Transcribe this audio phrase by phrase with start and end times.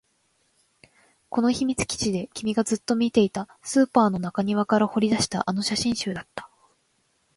[1.29, 6.49] この秘密基地で君がずっと見ていた、スーパーの中庭から掘り出したあの写真集だった